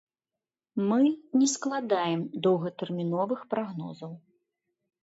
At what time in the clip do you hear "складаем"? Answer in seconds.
1.53-2.25